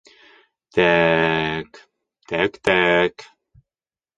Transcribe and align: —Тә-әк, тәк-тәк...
—Тә-әк, 0.77 1.81
тәк-тәк... 2.33 3.27